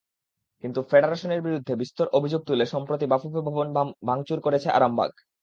[0.63, 3.67] কিন্তু ফেডারেশনের বিরুদ্ধে বিস্তর অভিযোগ তুলে সম্প্রতি বাফুফে ভবন
[4.07, 5.11] ভাঙচুর করেছে আরামবাগ।